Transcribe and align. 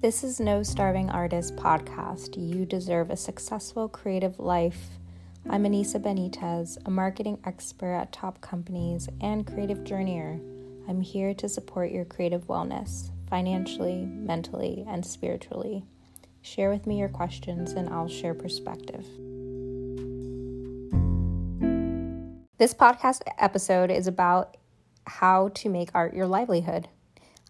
This 0.00 0.22
is 0.22 0.38
No 0.38 0.62
Starving 0.62 1.10
Artist 1.10 1.56
podcast. 1.56 2.36
You 2.36 2.64
deserve 2.64 3.10
a 3.10 3.16
successful 3.16 3.88
creative 3.88 4.38
life. 4.38 4.90
I'm 5.50 5.64
Anissa 5.64 6.00
Benitez, 6.00 6.78
a 6.86 6.90
marketing 6.90 7.40
expert 7.44 7.94
at 7.94 8.12
top 8.12 8.40
companies 8.40 9.08
and 9.20 9.44
creative 9.44 9.78
journeyer. 9.78 10.38
I'm 10.88 11.00
here 11.00 11.34
to 11.34 11.48
support 11.48 11.90
your 11.90 12.04
creative 12.04 12.46
wellness, 12.46 13.10
financially, 13.28 14.04
mentally, 14.06 14.84
and 14.86 15.04
spiritually. 15.04 15.84
Share 16.42 16.70
with 16.70 16.86
me 16.86 17.00
your 17.00 17.08
questions 17.08 17.72
and 17.72 17.88
I'll 17.88 18.06
share 18.06 18.34
perspective. 18.34 19.04
This 22.58 22.72
podcast 22.72 23.22
episode 23.36 23.90
is 23.90 24.06
about 24.06 24.58
how 25.08 25.48
to 25.56 25.68
make 25.68 25.90
art 25.92 26.14
your 26.14 26.28
livelihood. 26.28 26.86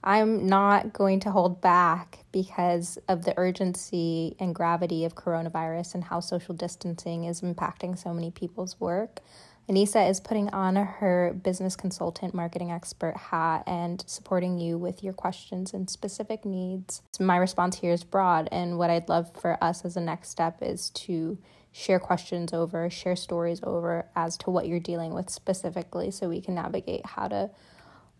I'm 0.03 0.47
not 0.47 0.93
going 0.93 1.21
to 1.21 1.31
hold 1.31 1.61
back 1.61 2.25
because 2.31 2.99
of 3.09 3.25
the 3.25 3.35
urgency 3.37 4.37
and 4.39 4.55
gravity 4.55 5.05
of 5.05 5.15
coronavirus 5.15 5.95
and 5.95 6.05
how 6.05 6.21
social 6.21 6.55
distancing 6.55 7.25
is 7.25 7.41
impacting 7.41 7.99
so 7.99 8.15
many 8.15 8.31
people's 8.31 8.79
work. 8.81 9.21
Anissa 9.69 10.09
is 10.09 10.19
putting 10.19 10.49
on 10.51 10.77
her 10.77 11.39
business 11.43 11.77
consultant, 11.77 12.33
marketing 12.33 12.71
expert 12.71 13.17
hat 13.17 13.65
and 13.67 14.03
supporting 14.07 14.59
you 14.59 14.79
with 14.79 15.05
your 15.05 15.13
questions 15.13 15.75
and 15.75 15.91
specific 15.91 16.47
needs. 16.47 17.03
My 17.21 17.37
response 17.37 17.79
here 17.79 17.93
is 17.93 18.03
broad, 18.03 18.49
and 18.51 18.79
what 18.79 18.89
I'd 18.89 19.11
love 19.11 19.31
for 19.39 19.63
us 19.63 19.85
as 19.85 19.95
a 19.97 20.01
next 20.01 20.31
step 20.31 20.59
is 20.63 20.89
to 20.91 21.37
share 21.71 22.01
questions 22.01 22.55
over, 22.55 22.89
share 22.89 23.15
stories 23.15 23.61
over 23.63 24.07
as 24.17 24.39
to 24.39 24.51
what 24.51 24.67
you're 24.67 24.81
dealing 24.81 25.13
with 25.13 25.29
specifically 25.29 26.11
so 26.11 26.31
we 26.31 26.41
can 26.41 26.55
navigate 26.55 27.05
how 27.05 27.29
to 27.29 27.51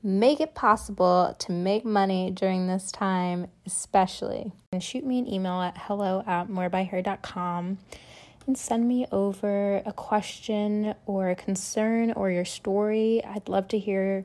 make 0.03 0.41
it 0.41 0.55
possible 0.55 1.35
to 1.39 1.53
make 1.53 1.85
money 1.85 2.31
during 2.31 2.67
this 2.67 2.93
time, 2.93 3.49
especially. 3.67 4.53
And 4.73 4.83
shoot 4.83 5.05
me 5.05 5.19
an 5.19 5.33
email 5.33 5.61
at 5.61 5.77
hello 5.79 6.23
at 6.27 6.49
morebyher.com 6.49 7.79
and 8.47 8.59
send 8.59 8.89
me 8.89 9.07
over 9.13 9.83
a 9.85 9.93
question 9.93 10.95
or 11.07 11.31
a 11.31 11.37
concern 11.37 12.13
or 12.13 12.31
your 12.31 12.45
story. 12.45 13.23
I'd 13.25 13.49
love 13.49 13.69
to 13.69 13.79
hear 13.79 14.25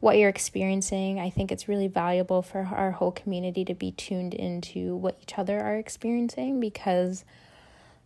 what 0.00 0.18
you're 0.18 0.28
experiencing. 0.28 1.18
I 1.18 1.30
think 1.30 1.50
it's 1.50 1.66
really 1.66 1.88
valuable 1.88 2.42
for 2.42 2.68
our 2.72 2.92
whole 2.92 3.10
community 3.10 3.64
to 3.64 3.74
be 3.74 3.90
tuned 3.90 4.34
into 4.34 4.94
what 4.94 5.18
each 5.22 5.38
other 5.38 5.60
are 5.60 5.76
experiencing 5.76 6.60
because 6.60 7.24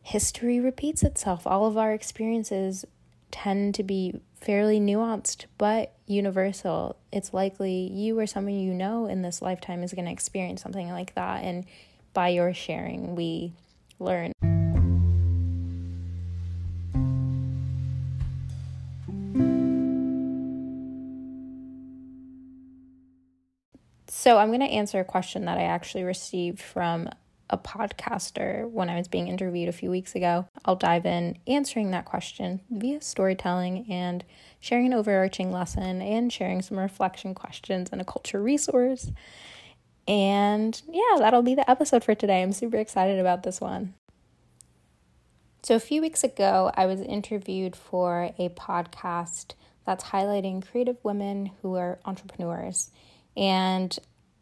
history 0.01 0.59
repeats 0.61 1.03
itself. 1.03 1.47
All 1.47 1.67
of 1.67 1.77
our 1.77 1.92
experiences 1.92 2.85
tend 3.31 3.75
to 3.77 3.83
be 3.83 4.21
fairly 4.41 4.81
nuanced 4.81 5.47
but 5.59 5.95
universal. 6.07 6.97
It's 7.12 7.35
likely 7.35 7.91
you 7.93 8.19
or 8.19 8.27
someone 8.27 8.55
you 8.55 8.73
know 8.73 9.07
in 9.07 9.23
this 9.23 9.43
lifetime 9.43 9.83
is 9.83 9.93
going 9.93 10.07
to 10.07 10.12
experience 10.12 10.62
something 10.62 10.89
like 10.91 11.15
that. 11.15 11.43
And 11.43 11.65
by 12.15 12.29
your 12.29 12.55
sharing, 12.55 13.15
we 13.15 13.53
learn. 13.98 14.33
So, 24.11 24.37
I'm 24.39 24.48
going 24.48 24.61
to 24.61 24.67
answer 24.67 24.98
a 24.98 25.05
question 25.05 25.45
that 25.45 25.59
I 25.59 25.63
actually 25.63 26.03
received 26.03 26.61
from 26.61 27.09
a 27.51 27.59
podcaster 27.59 28.69
when 28.71 28.91
I 28.91 28.97
was 28.97 29.09
being 29.09 29.29
interviewed 29.29 29.69
a 29.69 29.73
few 29.73 29.91
weeks 29.91 30.15
ago. 30.15 30.47
I'll 30.65 30.77
dive 30.77 31.07
in 31.07 31.39
answering 31.47 31.91
that 31.91 32.05
question 32.05 32.61
via 32.71 33.01
storytelling 33.01 33.87
and 33.91 34.25
sharing 34.61 34.87
an 34.87 34.95
overarching 34.95 35.53
lesson 35.53 36.03
and 36.03 36.33
sharing 36.33 36.63
some 36.63 36.79
reflection 36.79 37.35
questions 37.35 37.89
and 37.91 38.01
a 38.01 38.05
culture 38.05 38.43
resource. 38.43 39.11
And 40.07 40.81
yeah, 40.89 41.19
that'll 41.19 41.43
be 41.43 41.55
the 41.55 41.69
episode 41.71 42.05
for 42.05 42.15
today. 42.15 42.43
I'm 42.43 42.53
super 42.53 42.77
excited 42.77 43.19
about 43.19 43.43
this 43.43 43.61
one. 43.61 43.95
So, 45.63 45.75
a 45.75 45.81
few 45.81 46.01
weeks 46.01 46.25
ago, 46.25 46.70
I 46.75 46.87
was 46.87 47.01
interviewed 47.01 47.77
for 47.77 48.31
a 48.39 48.48
podcast 48.51 49.53
that's 49.85 50.05
highlighting 50.05 50.67
creative 50.67 50.97
women 51.03 51.51
who 51.61 51.75
are 51.75 51.98
entrepreneurs. 52.05 52.91
And 53.37 53.98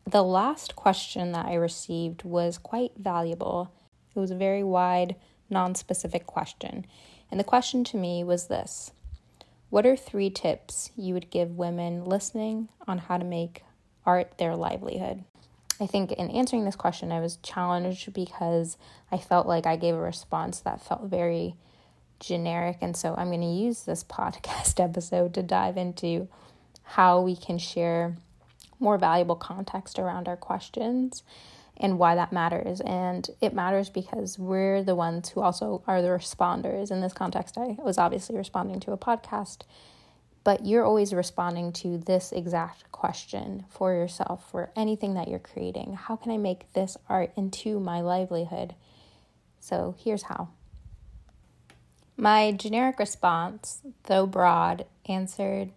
the 0.07 0.23
last 0.23 0.77
question 0.77 1.33
that 1.33 1.47
I 1.47 1.55
received 1.55 2.23
was 2.23 2.59
quite 2.59 2.93
valuable. 2.97 3.73
It 4.15 4.21
was 4.21 4.31
a 4.31 4.37
very 4.37 4.63
wide, 4.63 5.17
non 5.51 5.75
specific 5.75 6.27
question. 6.27 6.87
And 7.31 7.41
the 7.41 7.45
question 7.45 7.83
to 7.85 7.97
me 7.97 8.23
was 8.23 8.47
this 8.47 8.93
What 9.69 9.85
are 9.85 9.97
three 9.97 10.31
tips 10.31 10.91
you 10.97 11.15
would 11.15 11.31
give 11.31 11.59
women 11.59 12.05
listening 12.05 12.69
on 12.87 12.99
how 12.99 13.19
to 13.19 13.25
make 13.25 13.63
art 14.05 14.39
their 14.39 14.55
livelihood? 14.55 15.25
I 15.81 15.87
think 15.87 16.13
in 16.13 16.31
answering 16.31 16.65
this 16.65 16.77
question, 16.77 17.13
I 17.13 17.21
was 17.21 17.37
challenged 17.43 18.13
because 18.15 18.79
I 19.13 19.19
felt 19.19 19.47
like 19.47 19.67
I 19.67 19.77
gave 19.77 19.95
a 19.95 20.01
response 20.01 20.61
that 20.61 20.81
felt 20.81 21.03
very 21.03 21.57
generic. 22.21 22.79
And 22.81 22.97
so 22.97 23.15
I'm 23.19 23.29
going 23.29 23.41
to 23.41 23.47
use 23.47 23.83
this 23.83 24.05
podcast 24.09 24.83
episode 24.83 25.35
to 25.35 25.43
dive 25.43 25.77
into 25.77 26.29
how 26.83 27.21
we 27.21 27.35
can 27.35 27.59
share 27.59 28.17
more 28.79 28.99
valuable 28.99 29.37
context 29.37 29.99
around 29.99 30.29
our 30.29 30.37
questions 30.37 31.23
and 31.77 31.99
why 31.99 32.15
that 32.15 32.33
matters. 32.33 32.81
And 32.81 33.29
it 33.41 33.55
matters 33.55 33.91
because 33.91 34.39
we're 34.39 34.83
the 34.83 34.95
ones 34.95 35.31
who 35.31 35.41
also 35.41 35.83
are 35.87 36.03
the 36.03 36.09
responders. 36.09 36.91
In 36.91 37.01
this 37.01 37.13
context, 37.13 37.59
I 37.59 37.77
was 37.83 37.99
obviously 37.99 38.37
responding 38.37 38.81
to 38.81 38.93
a 38.93 38.99
podcast, 38.99 39.63
but 40.45 40.65
you're 40.65 40.85
always 40.85 41.13
responding 41.13 41.73
to 41.75 41.99
this 41.99 42.33
exact 42.33 42.91
question 42.93 43.65
for 43.69 43.93
yourself 43.93 44.51
for 44.51 44.71
anything 44.77 45.15
that 45.15 45.29
you're 45.29 45.39
creating. 45.39 45.95
How 45.95 46.17
can 46.17 46.33
I 46.33 46.39
make 46.39 46.73
this 46.73 46.97
art 47.09 47.33
into 47.37 47.79
my 47.79 48.01
livelihood? 48.01 48.75
So 49.61 49.95
here's 49.99 50.23
how. 50.23 50.49
My 52.17 52.53
generic 52.53 52.99
response, 52.99 53.83
though 54.05 54.27
broad, 54.27 54.87
answered 55.07 55.73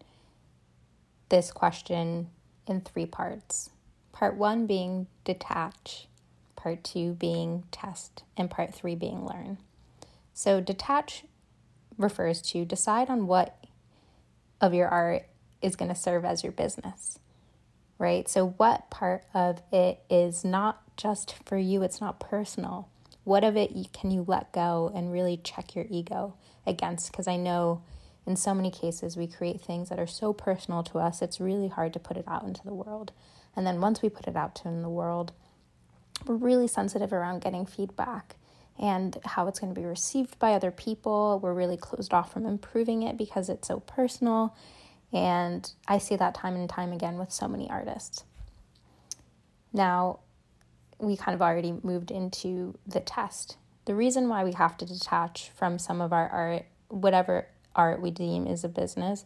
this 1.27 1.51
question 1.51 2.29
in 2.69 2.81
three 2.81 3.06
parts. 3.06 3.69
Part 4.12 4.35
one 4.35 4.68
being 4.68 5.07
detach, 5.24 6.07
part 6.56 6.84
two 6.84 7.13
being 7.13 7.63
test, 7.72 8.24
and 8.38 8.50
part 8.50 8.74
three 8.74 8.96
being 8.96 9.25
learn. 9.25 9.57
So, 10.34 10.62
detach 10.62 11.25
refers 11.97 12.41
to 12.44 12.63
decide 12.63 13.09
on 13.09 13.28
what 13.28 13.63
of 14.62 14.74
your 14.74 14.88
art 14.88 15.28
is 15.62 15.75
going 15.75 15.90
to 15.90 15.96
serve 15.96 16.24
as 16.25 16.44
your 16.44 16.52
business, 16.52 17.19
right? 17.97 18.28
So, 18.30 18.50
what 18.57 18.90
part 18.90 19.24
of 19.34 19.62
it 19.72 20.00
is 20.09 20.46
not 20.46 20.81
just 20.96 21.36
for 21.46 21.57
you, 21.57 21.84
it's 21.84 22.01
not 22.01 22.19
personal. 22.19 22.90
What 23.24 23.44
of 23.44 23.56
it 23.56 23.72
can 23.94 24.12
you 24.12 24.25
let 24.28 24.51
go 24.51 24.91
and 24.94 25.12
really 25.12 25.38
check 25.38 25.75
your 25.75 25.86
ego 25.90 26.34
against? 26.66 27.12
Because 27.12 27.28
I 27.28 27.36
know 27.36 27.81
in 28.29 28.35
so 28.35 28.53
many 28.53 28.69
cases, 28.69 29.17
we 29.17 29.25
create 29.25 29.59
things 29.59 29.90
that 29.90 30.00
are 30.00 30.07
so 30.07 30.31
personal 30.31 30.84
to 30.84 31.00
us, 31.00 31.23
it's 31.23 31.40
really 31.40 31.67
hard 31.67 31.91
to 31.94 32.00
put 32.00 32.16
it 32.16 32.25
out 32.28 32.44
into 32.44 32.62
the 32.63 32.73
world. 32.75 33.12
And 33.56 33.66
then 33.66 33.81
once 33.81 34.03
we 34.03 34.09
put 34.09 34.28
it 34.28 34.35
out 34.35 34.62
in 34.63 34.84
the 34.84 34.90
world, 34.90 35.31
we're 36.28 36.35
really 36.35 36.68
sensitive 36.68 37.12
around 37.12 37.41
getting 37.41 37.66
feedback 37.66 38.35
and 38.79 39.18
how 39.25 39.47
it's 39.47 39.59
going 39.59 39.73
to 39.73 39.79
be 39.79 39.85
received 39.85 40.38
by 40.38 40.53
other 40.53 40.69
people. 40.69 41.39
We're 41.41 41.56
really 41.56 41.75
closed 41.75 42.13
off 42.13 42.31
from 42.31 42.45
improving 42.45 43.01
it 43.01 43.18
because 43.18 43.50
it's 43.50 43.68
so 43.68 43.79
personal. 43.79 44.56
And 45.12 45.69
I 45.88 45.97
see 45.97 46.16
that 46.16 46.35
time 46.35 46.56
and 46.56 46.69
time 46.69 46.94
again 46.94 47.18
with 47.18 47.31
so 47.31 47.47
many 47.47 47.68
artists. 47.68 48.25
Now, 49.73 50.19
we 51.00 51.18
kind 51.18 51.34
of 51.34 51.41
already 51.41 51.73
moved 51.81 52.12
into 52.12 52.78
the 52.85 53.00
test. 53.00 53.57
The 53.85 53.95
reason 53.95 54.29
why 54.29 54.44
we 54.44 54.53
have 54.53 54.78
to 54.78 54.85
detach 54.85 55.50
from 55.50 55.79
some 55.79 56.00
of 56.00 56.13
our 56.13 56.29
art, 56.29 56.66
whatever 56.89 57.47
art 57.79 58.01
we 58.01 58.12
deem 58.12 58.45
is 58.45 58.66
a 58.66 58.67
business 58.67 59.23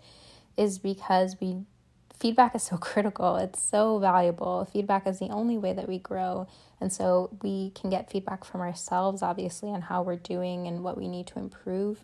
is 0.56 0.78
because 0.78 1.38
we 1.42 1.58
feedback 2.16 2.54
is 2.54 2.62
so 2.62 2.78
critical. 2.90 3.36
It's 3.38 3.62
so 3.62 3.98
valuable. 3.98 4.66
Feedback 4.72 5.08
is 5.08 5.18
the 5.18 5.30
only 5.30 5.58
way 5.58 5.74
that 5.74 5.90
we 5.90 5.98
grow. 5.98 6.48
And 6.80 6.94
so 6.94 7.36
we 7.42 7.72
can 7.72 7.90
get 7.90 8.12
feedback 8.12 8.46
from 8.46 8.62
ourselves, 8.62 9.24
obviously, 9.24 9.70
on 9.70 9.82
how 9.82 10.04
we're 10.04 10.18
doing 10.18 10.68
and 10.68 10.84
what 10.84 10.98
we 10.98 11.08
need 11.08 11.26
to 11.28 11.40
improve. 11.40 12.04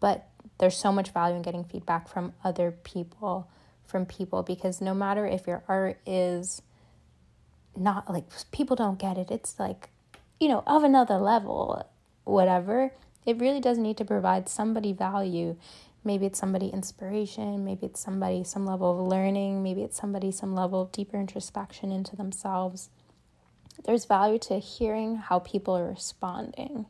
But 0.00 0.26
there's 0.58 0.76
so 0.76 0.90
much 0.90 1.10
value 1.10 1.36
in 1.36 1.42
getting 1.42 1.64
feedback 1.64 2.08
from 2.08 2.32
other 2.42 2.70
people, 2.70 3.48
from 3.84 4.06
people, 4.06 4.42
because 4.42 4.80
no 4.80 4.94
matter 4.94 5.26
if 5.26 5.46
your 5.46 5.62
art 5.68 5.98
is 6.06 6.62
not 7.76 8.10
like 8.10 8.24
people 8.50 8.76
don't 8.76 8.98
get 8.98 9.18
it, 9.18 9.30
it's 9.30 9.58
like, 9.58 9.90
you 10.40 10.48
know, 10.48 10.62
of 10.66 10.82
another 10.82 11.18
level, 11.18 11.86
whatever 12.24 12.92
it 13.24 13.38
really 13.38 13.60
does 13.60 13.78
need 13.78 13.96
to 13.98 14.04
provide 14.04 14.48
somebody 14.48 14.92
value. 14.92 15.56
Maybe 16.04 16.26
it's 16.26 16.38
somebody 16.38 16.68
inspiration, 16.68 17.64
maybe 17.64 17.86
it's 17.86 18.00
somebody 18.00 18.42
some 18.44 18.66
level 18.66 18.90
of 18.90 19.06
learning, 19.06 19.62
maybe 19.62 19.82
it's 19.82 19.96
somebody 19.96 20.32
some 20.32 20.54
level 20.54 20.82
of 20.82 20.92
deeper 20.92 21.16
introspection 21.16 21.92
into 21.92 22.16
themselves. 22.16 22.90
There's 23.84 24.04
value 24.04 24.38
to 24.40 24.58
hearing 24.58 25.16
how 25.16 25.38
people 25.38 25.76
are 25.76 25.88
responding, 25.88 26.86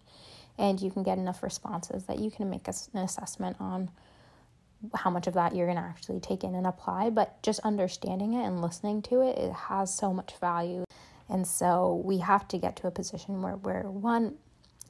and 0.59 0.81
you 0.81 0.91
can 0.91 1.03
get 1.03 1.19
enough 1.19 1.43
responses 1.43 2.05
that 2.05 2.19
you 2.21 2.31
can 2.31 2.49
make 2.49 2.67
an 2.69 3.01
assessment 3.01 3.57
on 3.61 3.91
how 4.95 5.11
much 5.11 5.27
of 5.27 5.35
that 5.35 5.55
you're 5.55 5.67
going 5.67 5.79
to 5.79 5.83
actually 5.83 6.21
take 6.21 6.43
in 6.43 6.55
and 6.55 6.67
apply. 6.67 7.11
But 7.11 7.43
just 7.43 7.61
understanding 7.61 8.35
it 8.35 8.45
and 8.45 8.61
listening 8.61 9.03
to 9.03 9.21
it, 9.21 9.39
it 9.39 9.53
has 9.53 9.95
so 9.95 10.13
much 10.13 10.35
value. 10.41 10.85
And 11.29 11.47
so 11.47 12.03
we 12.05 12.19
have 12.19 12.49
to 12.49 12.59
get 12.59 12.77
to 12.77 12.87
a 12.87 12.91
position 12.91 13.43
where 13.43 13.57
we're 13.57 13.89
one 13.89 14.35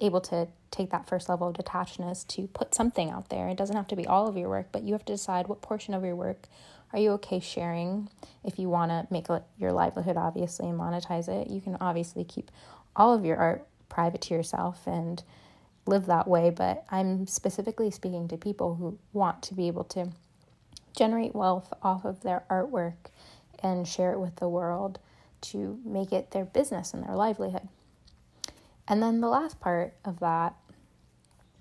able 0.02 0.20
to 0.20 0.48
take 0.70 0.90
that 0.90 1.06
first 1.08 1.28
level 1.28 1.48
of 1.48 1.54
detachedness 1.54 2.26
to 2.26 2.46
put 2.48 2.74
something 2.74 3.10
out 3.10 3.28
there. 3.28 3.48
It 3.48 3.56
doesn't 3.56 3.76
have 3.76 3.86
to 3.88 3.96
be 3.96 4.06
all 4.06 4.26
of 4.26 4.36
your 4.36 4.48
work, 4.48 4.68
but 4.72 4.82
you 4.82 4.92
have 4.92 5.04
to 5.06 5.12
decide 5.12 5.46
what 5.46 5.62
portion 5.62 5.94
of 5.94 6.04
your 6.04 6.16
work 6.16 6.48
are 6.92 6.98
you 6.98 7.10
okay 7.12 7.40
sharing. 7.40 8.08
If 8.44 8.58
you 8.58 8.68
want 8.68 8.90
to 8.90 9.06
make 9.10 9.26
your 9.58 9.72
livelihood, 9.72 10.16
obviously, 10.16 10.68
and 10.68 10.78
monetize 10.78 11.28
it, 11.28 11.48
you 11.48 11.60
can 11.60 11.76
obviously 11.80 12.24
keep 12.24 12.50
all 12.94 13.14
of 13.14 13.24
your 13.24 13.36
art 13.36 13.66
private 13.88 14.20
to 14.22 14.34
yourself 14.34 14.86
and 14.86 15.22
live 15.86 16.06
that 16.06 16.28
way. 16.28 16.50
But 16.50 16.84
I'm 16.90 17.26
specifically 17.26 17.90
speaking 17.90 18.28
to 18.28 18.36
people 18.36 18.74
who 18.74 18.98
want 19.12 19.42
to 19.44 19.54
be 19.54 19.68
able 19.68 19.84
to 19.84 20.10
generate 20.94 21.34
wealth 21.34 21.72
off 21.82 22.04
of 22.04 22.22
their 22.22 22.44
artwork 22.50 22.94
and 23.62 23.86
share 23.86 24.12
it 24.12 24.20
with 24.20 24.36
the 24.36 24.48
world 24.48 24.98
to 25.40 25.78
make 25.84 26.12
it 26.12 26.32
their 26.32 26.44
business 26.44 26.92
and 26.92 27.02
their 27.04 27.14
livelihood. 27.14 27.68
And 28.92 29.02
then 29.02 29.22
the 29.22 29.28
last 29.28 29.58
part 29.58 29.94
of 30.04 30.20
that, 30.20 30.54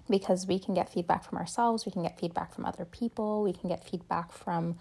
because 0.09 0.47
we 0.47 0.59
can 0.59 0.73
get 0.73 0.91
feedback 0.91 1.23
from 1.23 1.37
ourselves, 1.37 1.85
we 1.85 1.91
can 1.93 2.03
get 2.03 2.19
feedback 2.19 2.53
from 2.53 2.65
other 2.65 2.83
people, 2.83 3.41
we 3.41 3.53
can 3.53 3.69
get 3.69 3.85
feedback 3.85 4.33
from 4.33 4.75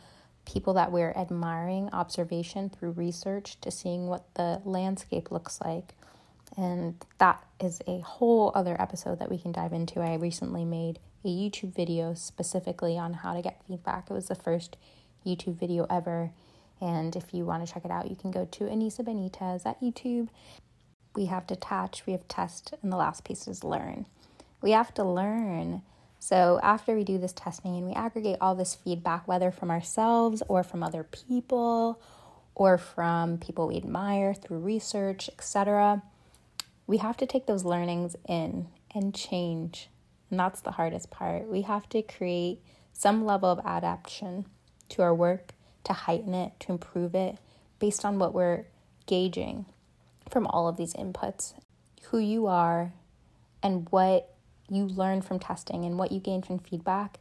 people 0.45 0.75
that 0.75 0.91
we're 0.91 1.13
admiring, 1.13 1.91
observation 1.93 2.69
through 2.69 2.91
research 2.91 3.61
to 3.61 3.71
seeing 3.71 4.09
what 4.09 4.35
the 4.35 4.61
landscape 4.65 5.31
looks 5.31 5.61
like. 5.61 5.95
And 6.57 6.97
that 7.19 7.41
is 7.61 7.83
a 7.87 8.01
whole 8.01 8.51
other 8.57 8.75
episode 8.83 9.21
that 9.21 9.31
we 9.31 9.39
can 9.39 9.53
dive 9.53 9.73
into. 9.73 10.01
I 10.01 10.15
recently 10.15 10.65
made 10.65 10.99
a 11.25 11.29
YouTube 11.29 11.73
video 11.73 12.15
specifically 12.15 12.99
on 12.99 13.13
how 13.13 13.35
to 13.35 13.43
get 13.43 13.63
feedback. 13.69 14.11
It 14.11 14.15
was 14.15 14.27
the 14.27 14.35
first 14.35 14.77
YouTube 15.25 15.55
video 15.55 15.87
ever. 15.89 16.33
And 16.81 17.15
if 17.15 17.33
you 17.33 17.45
want 17.45 17.65
to 17.65 17.73
check 17.73 17.85
it 17.85 17.93
out, 17.93 18.11
you 18.11 18.17
can 18.17 18.33
go 18.33 18.49
to 18.51 18.65
Anissa 18.65 19.05
Benitez 19.05 19.65
at 19.65 19.81
YouTube 19.81 20.31
we 21.15 21.27
have 21.27 21.47
detach, 21.47 22.05
we 22.07 22.13
have 22.13 22.27
test, 22.29 22.75
and 22.83 22.93
the 22.93 22.97
last 22.97 23.25
piece 23.25 23.49
is 23.49 23.65
learn. 23.65 24.07
We 24.63 24.73
have 24.73 24.95
to 24.95 25.05
learn. 25.05 25.83
So 26.19 26.61
after 26.63 26.95
we 26.95 27.05
do 27.05 27.19
this 27.19 27.33
testing 27.33 27.77
and 27.77 27.87
we 27.87 27.95
aggregate 27.95 28.37
all 28.41 28.55
this 28.55 28.75
feedback, 28.75 29.27
whether 29.27 29.51
from 29.51 29.71
ourselves 29.71 30.43
or 30.49 30.63
from 30.63 30.83
other 30.83 31.03
people 31.03 32.01
or 32.55 32.79
from 32.79 33.39
people 33.39 33.69
we 33.69 33.77
admire 33.77 34.35
through 34.35 34.59
research, 34.59 35.29
etc., 35.31 36.03
we 36.87 36.99
have 36.99 37.17
to 37.19 37.27
take 37.27 37.47
those 37.47 37.65
learnings 37.65 38.17
in 38.29 38.69
and 38.95 39.15
change. 39.15 39.89
And 40.29 40.39
that's 40.39 40.61
the 40.61 40.73
hardest 40.73 41.11
part. 41.11 41.47
We 41.47 41.63
have 41.63 41.89
to 41.91 42.03
create 42.03 42.61
some 42.93 43.25
level 43.25 43.51
of 43.51 43.61
adaptation 43.65 44.47
to 44.91 45.03
our 45.03 45.15
work 45.15 45.55
to 45.85 45.93
heighten 45.93 46.35
it, 46.35 46.53
to 46.61 46.73
improve 46.73 47.15
it 47.15 47.39
based 47.79 48.05
on 48.05 48.19
what 48.19 48.35
we're 48.35 48.67
gauging 49.07 49.65
from 50.31 50.47
all 50.47 50.69
of 50.69 50.77
these 50.77 50.95
inputs 50.95 51.55
who 52.11 52.19
you 52.19 52.47
are 52.47 52.93
and 53.63 53.87
what 53.91 54.35
you 54.69 54.85
learn 54.85 55.21
from 55.21 55.39
testing 55.39 55.85
and 55.85 55.99
what 55.99 56.13
you 56.13 56.21
gain 56.21 56.43
from 56.43 56.59
feedback 56.59 57.19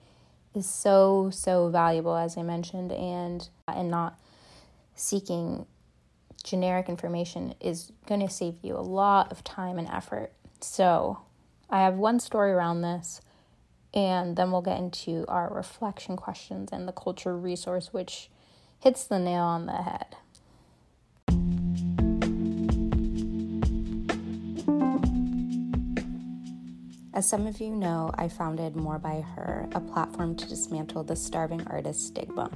is 0.56 0.70
so 0.70 1.30
so 1.32 1.70
valuable 1.70 2.16
as 2.16 2.38
i 2.38 2.42
mentioned 2.42 2.92
and 2.92 3.50
and 3.68 3.90
not 3.90 4.20
seeking 4.96 5.66
generic 6.44 6.90
information 6.90 7.54
is 7.60 7.92
going 8.08 8.22
to 8.22 8.30
save 8.30 8.56
you 8.62 8.76
a 8.76 8.80
lot 8.80 9.32
of 9.32 9.44
time 9.44 9.78
and 9.78 9.88
effort. 9.90 10.32
So 10.62 11.20
i 11.70 11.82
have 11.84 11.96
one 11.96 12.20
story 12.20 12.52
around 12.52 12.82
this 12.82 13.22
and 13.94 14.36
then 14.36 14.52
we'll 14.52 14.62
get 14.62 14.80
into 14.80 15.26
our 15.28 15.52
reflection 15.54 16.16
questions 16.16 16.70
and 16.72 16.88
the 16.88 16.92
culture 16.92 17.38
resource 17.38 17.94
which 17.94 18.30
hits 18.80 19.04
the 19.04 19.20
nail 19.20 19.44
on 19.44 19.66
the 19.66 19.74
head 19.84 20.16
As 27.20 27.28
some 27.28 27.48
of 27.48 27.60
you 27.60 27.76
know, 27.76 28.12
I 28.18 28.30
founded 28.30 28.78
More 28.78 28.98
by 28.98 29.20
Her, 29.36 29.68
a 29.74 29.82
platform 29.82 30.38
to 30.38 30.48
dismantle 30.48 31.04
the 31.04 31.18
starving 31.18 31.68
artist 31.68 32.08
stigma. 32.08 32.50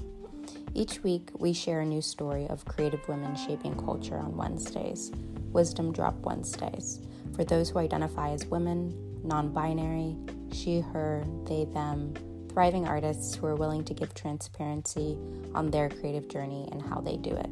Each 0.74 1.04
week, 1.04 1.32
we 1.38 1.52
share 1.52 1.82
a 1.82 1.86
new 1.86 2.02
story 2.02 2.48
of 2.48 2.64
creative 2.64 3.06
women 3.10 3.36
shaping 3.36 3.76
culture 3.76 4.18
on 4.18 4.38
Wednesdays, 4.38 5.12
Wisdom 5.52 5.92
Drop 5.92 6.18
Wednesdays, 6.20 7.02
for 7.36 7.44
those 7.44 7.72
who 7.72 7.80
identify 7.80 8.30
as 8.30 8.46
women, 8.46 8.96
non 9.22 9.50
binary, 9.50 10.16
she, 10.54 10.80
her, 10.80 11.26
they, 11.44 11.66
them, 11.66 12.14
thriving 12.48 12.88
artists 12.88 13.36
who 13.36 13.48
are 13.48 13.58
willing 13.58 13.84
to 13.84 13.94
give 13.94 14.14
transparency 14.14 15.18
on 15.54 15.72
their 15.72 15.90
creative 15.90 16.30
journey 16.30 16.70
and 16.72 16.82
how 16.82 17.02
they 17.02 17.18
do 17.18 17.36
it. 17.36 17.50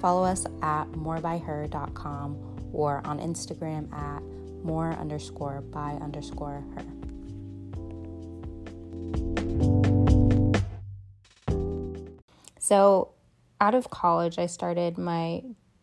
Follow 0.00 0.22
us 0.22 0.46
at 0.62 0.84
morebyher.com 0.92 2.70
or 2.72 3.02
on 3.04 3.18
Instagram 3.18 3.92
at 3.92 4.22
more 4.64 4.92
underscore 4.92 5.60
by 5.60 5.92
underscore 5.92 6.64
her. 6.74 6.84
So, 12.58 13.10
out 13.60 13.74
of 13.74 13.90
college, 13.90 14.38
I 14.38 14.46
started 14.46 14.96
my 14.96 15.42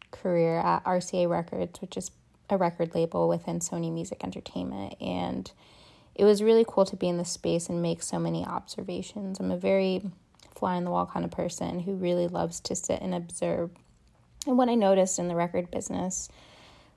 career 0.09 0.59
at 0.59 0.83
RCA 0.83 1.29
Records, 1.29 1.79
which 1.79 1.95
is 1.95 2.11
a 2.49 2.57
record 2.57 2.93
label 2.95 3.29
within 3.29 3.59
Sony 3.59 3.91
Music 3.91 4.23
Entertainment. 4.23 4.95
And 4.99 5.51
it 6.15 6.25
was 6.25 6.43
really 6.43 6.65
cool 6.67 6.85
to 6.85 6.95
be 6.95 7.07
in 7.07 7.17
the 7.17 7.25
space 7.25 7.69
and 7.69 7.81
make 7.81 8.03
so 8.03 8.19
many 8.19 8.45
observations. 8.45 9.39
I'm 9.39 9.51
a 9.51 9.57
very 9.57 10.01
fly 10.55 10.75
in 10.75 10.83
the 10.83 10.91
wall 10.91 11.05
kind 11.05 11.23
of 11.23 11.31
person 11.31 11.79
who 11.79 11.93
really 11.93 12.27
loves 12.27 12.59
to 12.61 12.75
sit 12.75 13.01
and 13.01 13.15
observe. 13.15 13.71
And 14.45 14.57
what 14.57 14.69
I 14.69 14.75
noticed 14.75 15.19
in 15.19 15.27
the 15.27 15.35
record 15.35 15.71
business 15.71 16.29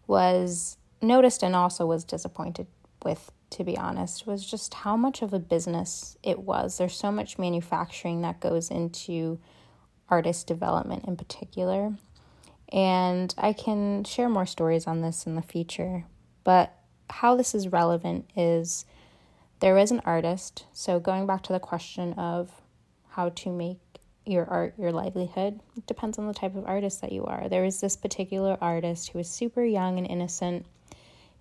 was 0.07 0.77
noticed 1.05 1.43
and 1.43 1.55
also 1.55 1.87
was 1.87 2.05
disappointed 2.05 2.67
with, 3.05 3.31
to 3.51 3.65
be 3.65 3.77
honest, 3.77 4.27
was 4.27 4.45
just 4.45 4.75
how 4.75 4.97
much 4.97 5.23
of 5.23 5.33
a 5.33 5.39
business 5.39 6.17
it 6.23 6.41
was. 6.41 6.79
There's 6.79 6.97
so 6.97 7.13
much 7.13 7.39
manufacturing 7.39 8.23
that 8.23 8.41
goes 8.41 8.71
into 8.71 9.39
artist 10.09 10.47
development 10.47 11.05
in 11.07 11.17
particular. 11.17 11.95
And 12.73 13.35
I 13.39 13.53
can 13.53 14.05
share 14.05 14.29
more 14.29 14.47
stories 14.47 14.87
on 14.87 15.01
this 15.01 15.27
in 15.27 15.35
the 15.35 15.43
future. 15.43 16.05
But 16.43 16.75
how 17.11 17.37
this 17.37 17.55
is 17.55 17.69
relevant 17.69 18.29
is 18.37 18.85
there 19.61 19.79
is 19.79 19.91
an 19.91 20.03
artist. 20.05 20.67
So, 20.73 20.99
going 20.99 21.27
back 21.27 21.43
to 21.45 21.53
the 21.53 21.61
question 21.61 22.15
of 22.15 22.51
how 23.11 23.29
to 23.31 23.51
make 23.51 23.79
your 24.27 24.45
art 24.47 24.75
your 24.79 24.93
livelihood, 24.93 25.61
it 25.77 25.87
depends 25.87 26.19
on 26.19 26.27
the 26.27 26.35
type 26.35 26.57
of 26.57 26.67
artist 26.67 27.01
that 27.03 27.13
you 27.13 27.25
are. 27.25 27.49
There 27.49 27.65
is 27.65 27.81
this 27.81 27.97
particular 27.97 28.57
artist 28.61 29.11
who 29.11 29.19
is 29.19 29.29
super 29.29 29.65
young 29.65 29.99
and 29.99 30.07
innocent 30.07 30.67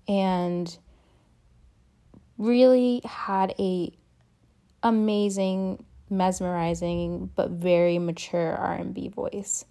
and 0.07 0.77
really 2.37 3.01
had 3.05 3.53
a 3.59 3.91
amazing 4.81 5.83
mesmerizing 6.09 7.31
but 7.35 7.49
very 7.49 7.97
mature 7.99 8.53
R&B 8.55 9.09
voice. 9.09 9.65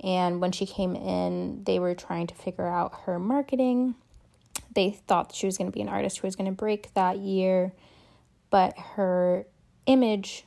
And 0.00 0.40
when 0.40 0.52
she 0.52 0.66
came 0.66 0.96
in, 0.96 1.62
they 1.64 1.78
were 1.78 1.94
trying 1.94 2.26
to 2.28 2.34
figure 2.34 2.66
out 2.66 3.02
her 3.04 3.18
marketing. 3.18 3.94
They 4.74 4.90
thought 4.90 5.34
she 5.34 5.46
was 5.46 5.58
going 5.58 5.70
to 5.70 5.74
be 5.74 5.82
an 5.82 5.88
artist 5.88 6.18
who 6.18 6.26
was 6.26 6.36
going 6.36 6.50
to 6.50 6.56
break 6.56 6.92
that 6.94 7.18
year, 7.18 7.72
but 8.50 8.76
her 8.78 9.46
image 9.86 10.44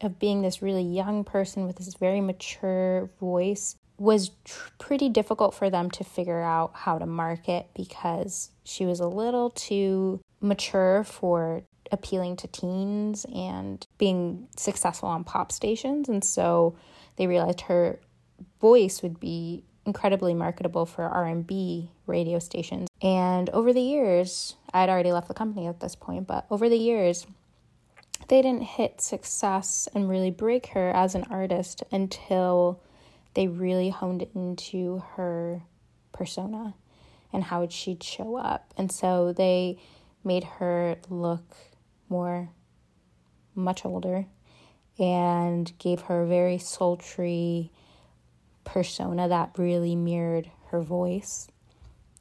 of 0.00 0.18
being 0.18 0.42
this 0.42 0.62
really 0.62 0.82
young 0.82 1.24
person 1.24 1.66
with 1.66 1.76
this 1.76 1.94
very 1.94 2.20
mature 2.20 3.08
voice 3.20 3.76
was 4.02 4.32
tr- 4.44 4.70
pretty 4.78 5.08
difficult 5.08 5.54
for 5.54 5.70
them 5.70 5.88
to 5.88 6.02
figure 6.02 6.42
out 6.42 6.72
how 6.74 6.98
to 6.98 7.06
market 7.06 7.68
because 7.74 8.50
she 8.64 8.84
was 8.84 8.98
a 8.98 9.06
little 9.06 9.50
too 9.50 10.20
mature 10.40 11.04
for 11.04 11.62
appealing 11.92 12.34
to 12.34 12.48
teens 12.48 13.24
and 13.32 13.86
being 13.98 14.48
successful 14.56 15.08
on 15.08 15.22
pop 15.22 15.52
stations. 15.52 16.08
And 16.08 16.24
so 16.24 16.74
they 17.16 17.28
realized 17.28 17.62
her 17.62 18.00
voice 18.60 19.02
would 19.02 19.20
be 19.20 19.62
incredibly 19.86 20.34
marketable 20.34 20.84
for 20.84 21.04
R&B 21.04 21.90
radio 22.06 22.40
stations. 22.40 22.88
And 23.00 23.50
over 23.50 23.72
the 23.72 23.80
years 23.80 24.56
I'd 24.74 24.88
already 24.88 25.12
left 25.12 25.28
the 25.28 25.34
company 25.34 25.66
at 25.68 25.80
this 25.80 25.94
point 25.94 26.26
but 26.26 26.46
over 26.50 26.68
the 26.68 26.76
years 26.76 27.26
they 28.28 28.40
didn't 28.42 28.62
hit 28.62 29.00
success 29.00 29.88
and 29.94 30.08
really 30.08 30.30
break 30.30 30.68
her 30.68 30.90
as 30.90 31.14
an 31.14 31.24
artist 31.30 31.82
until 31.90 32.80
they 33.34 33.48
really 33.48 33.90
honed 33.90 34.22
it 34.22 34.30
into 34.34 35.02
her 35.16 35.62
persona 36.12 36.74
and 37.32 37.44
how 37.44 37.66
she'd 37.68 38.02
show 38.02 38.36
up. 38.36 38.72
And 38.76 38.92
so 38.92 39.32
they 39.32 39.78
made 40.24 40.44
her 40.44 40.96
look 41.08 41.56
more, 42.08 42.50
much 43.54 43.84
older, 43.84 44.26
and 44.98 45.72
gave 45.78 46.02
her 46.02 46.22
a 46.22 46.26
very 46.26 46.58
sultry 46.58 47.72
persona 48.64 49.28
that 49.28 49.52
really 49.56 49.96
mirrored 49.96 50.50
her 50.68 50.80
voice. 50.80 51.48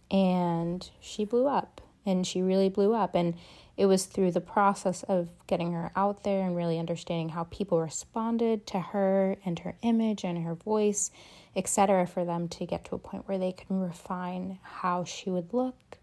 And 0.09 0.89
she 0.99 1.25
blew 1.25 1.47
up, 1.47 1.80
and 2.05 2.25
she 2.25 2.41
really 2.41 2.69
blew 2.69 2.93
up. 2.93 3.15
And 3.15 3.35
it 3.77 3.85
was 3.85 4.05
through 4.05 4.31
the 4.31 4.41
process 4.41 5.03
of 5.03 5.29
getting 5.47 5.73
her 5.73 5.91
out 5.95 6.23
there 6.23 6.45
and 6.45 6.55
really 6.55 6.77
understanding 6.77 7.29
how 7.29 7.45
people 7.45 7.79
responded 7.79 8.67
to 8.67 8.79
her 8.79 9.37
and 9.45 9.59
her 9.59 9.75
image 9.81 10.23
and 10.23 10.43
her 10.43 10.55
voice, 10.55 11.11
etc., 11.55 12.05
for 12.05 12.25
them 12.25 12.47
to 12.49 12.65
get 12.65 12.85
to 12.85 12.95
a 12.95 12.99
point 12.99 13.27
where 13.27 13.37
they 13.37 13.51
can 13.51 13.79
refine 13.79 14.59
how 14.61 15.03
she 15.03 15.29
would 15.29 15.53
look 15.53 15.97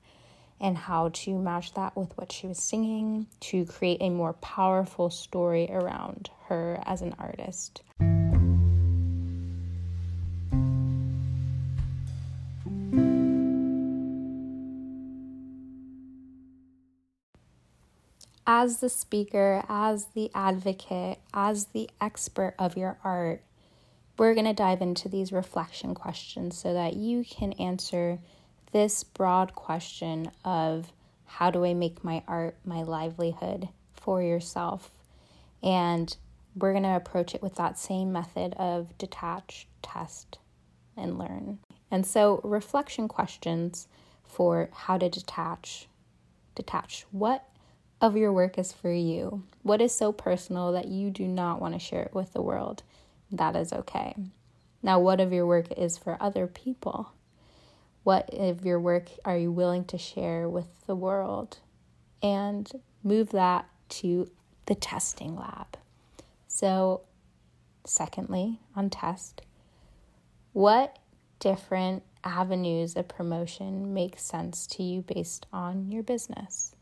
and 0.60 0.76
how 0.76 1.10
to 1.10 1.38
match 1.38 1.74
that 1.74 1.96
with 1.96 2.16
what 2.18 2.32
she 2.32 2.46
was 2.46 2.58
singing 2.58 3.26
to 3.40 3.64
create 3.64 3.98
a 4.00 4.10
more 4.10 4.32
powerful 4.34 5.08
story 5.08 5.68
around 5.70 6.30
her 6.48 6.82
as 6.84 7.00
an 7.00 7.14
artist. 7.18 7.82
As 18.50 18.78
the 18.78 18.88
speaker, 18.88 19.62
as 19.68 20.06
the 20.14 20.30
advocate, 20.34 21.18
as 21.34 21.66
the 21.66 21.90
expert 22.00 22.54
of 22.58 22.78
your 22.78 22.96
art, 23.04 23.42
we're 24.16 24.32
going 24.32 24.46
to 24.46 24.54
dive 24.54 24.80
into 24.80 25.06
these 25.06 25.32
reflection 25.32 25.94
questions 25.94 26.56
so 26.56 26.72
that 26.72 26.96
you 26.96 27.24
can 27.24 27.52
answer 27.52 28.20
this 28.72 29.04
broad 29.04 29.54
question 29.54 30.30
of 30.46 30.94
how 31.26 31.50
do 31.50 31.62
I 31.62 31.74
make 31.74 32.02
my 32.02 32.22
art 32.26 32.56
my 32.64 32.82
livelihood 32.82 33.68
for 33.92 34.22
yourself? 34.22 34.92
And 35.62 36.16
we're 36.56 36.72
going 36.72 36.84
to 36.84 36.96
approach 36.96 37.34
it 37.34 37.42
with 37.42 37.56
that 37.56 37.78
same 37.78 38.12
method 38.12 38.54
of 38.54 38.96
detach, 38.96 39.68
test, 39.82 40.38
and 40.96 41.18
learn. 41.18 41.58
And 41.90 42.06
so, 42.06 42.40
reflection 42.42 43.08
questions 43.08 43.88
for 44.24 44.70
how 44.72 44.96
to 44.96 45.10
detach. 45.10 45.86
Detach. 46.54 47.04
What 47.10 47.44
of 48.00 48.16
your 48.16 48.32
work 48.32 48.58
is 48.58 48.72
for 48.72 48.92
you? 48.92 49.42
What 49.62 49.80
is 49.80 49.94
so 49.94 50.12
personal 50.12 50.72
that 50.72 50.88
you 50.88 51.10
do 51.10 51.26
not 51.26 51.60
want 51.60 51.74
to 51.74 51.80
share 51.80 52.02
it 52.02 52.14
with 52.14 52.32
the 52.32 52.42
world? 52.42 52.82
That 53.30 53.56
is 53.56 53.72
okay. 53.72 54.14
Now, 54.82 55.00
what 55.00 55.20
of 55.20 55.32
your 55.32 55.46
work 55.46 55.72
is 55.76 55.98
for 55.98 56.16
other 56.20 56.46
people? 56.46 57.12
What 58.04 58.32
of 58.32 58.64
your 58.64 58.78
work 58.78 59.10
are 59.24 59.36
you 59.36 59.50
willing 59.50 59.84
to 59.86 59.98
share 59.98 60.48
with 60.48 60.86
the 60.86 60.94
world? 60.94 61.58
And 62.22 62.70
move 63.02 63.30
that 63.30 63.68
to 63.88 64.30
the 64.66 64.74
testing 64.74 65.36
lab. 65.36 65.76
So, 66.46 67.02
secondly, 67.84 68.60
on 68.76 68.90
test, 68.90 69.42
what 70.52 70.98
different 71.38 72.02
avenues 72.24 72.96
of 72.96 73.08
promotion 73.08 73.94
make 73.94 74.18
sense 74.18 74.66
to 74.66 74.82
you 74.82 75.02
based 75.02 75.46
on 75.52 75.90
your 75.90 76.02
business? 76.02 76.74